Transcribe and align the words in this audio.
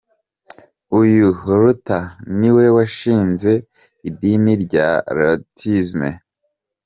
Uyu 1.01 1.27
Luther 1.61 2.05
niwe 2.39 2.65
washinze 2.75 3.51
idini 4.09 4.53
rya 4.63 4.87
Lutheism. 5.17 6.01